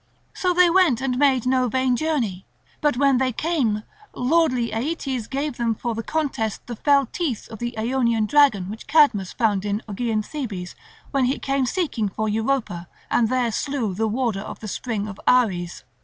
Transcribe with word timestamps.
So 0.33 0.51
they 0.51 0.67
went 0.67 0.99
and 0.99 1.19
made 1.19 1.45
no 1.45 1.67
vain 1.67 1.95
journey; 1.95 2.47
but 2.81 2.97
when 2.97 3.19
they 3.19 3.31
came, 3.31 3.83
lordly 4.15 4.71
Aeetes 4.71 5.27
gave 5.27 5.57
them 5.57 5.75
for 5.75 5.93
the 5.93 6.01
contest 6.01 6.65
the 6.65 6.75
fell 6.75 7.05
teeth 7.05 7.47
of 7.49 7.59
the 7.59 7.75
Aonian 7.77 8.25
dragon 8.25 8.67
which 8.71 8.87
Cadmus 8.87 9.31
found 9.31 9.63
in 9.63 9.83
Ogygian 9.87 10.23
Thebes 10.25 10.73
when 11.11 11.25
he 11.25 11.37
came 11.37 11.67
seeking 11.67 12.09
for 12.09 12.27
Europa 12.27 12.87
and 13.11 13.29
there 13.29 13.51
slew 13.51 13.93
the—warder 13.93 14.41
of 14.41 14.59
the 14.59 14.67
spring 14.67 15.07
of 15.07 15.19
Ares. 15.27 15.83